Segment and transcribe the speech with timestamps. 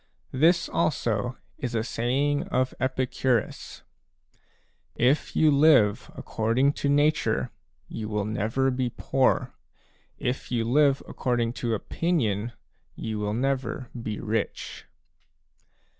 [0.45, 3.83] —This also is a saying of Epicurus":
[4.95, 7.51] "If you live according to nature,
[7.87, 9.53] you will never be poor;
[10.17, 12.53] if you live according to opinion,
[12.95, 14.87] you will never be rich."